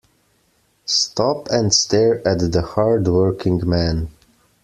Stop 0.87 1.47
and 1.51 1.71
stare 1.71 2.27
at 2.27 2.39
the 2.51 2.63
hard 2.75 3.07
working 3.07 3.61
man. 3.69 4.09